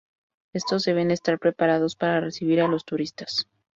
Estos 0.53 0.83
deben 0.85 1.11
estar 1.11 1.37
preparados 1.37 1.95
para 1.95 2.21
recibir 2.21 2.59
a 2.61 2.67
los 2.67 2.85
turistas. 2.85 3.45